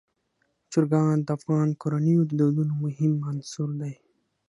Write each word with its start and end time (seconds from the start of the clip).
چرګان 0.71 1.17
د 1.25 1.29
افغان 1.37 1.69
کورنیو 1.81 2.21
د 2.27 2.31
دودونو 2.39 2.73
مهم 2.83 3.13
عنصر 3.29 3.69
دی. 3.81 3.93